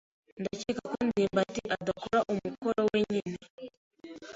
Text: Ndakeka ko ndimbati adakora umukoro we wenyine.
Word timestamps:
Ndakeka 0.39 0.83
ko 0.93 0.99
ndimbati 1.07 1.61
adakora 1.75 2.19
umukoro 2.31 2.79
we 2.91 2.99
wenyine. 3.11 3.63